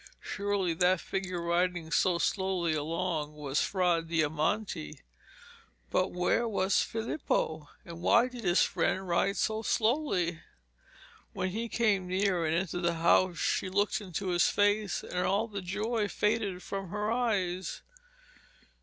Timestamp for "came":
11.69-12.07